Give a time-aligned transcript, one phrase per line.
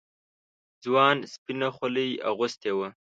[0.83, 2.87] ځوان سپينه خولۍ اغوستې وه.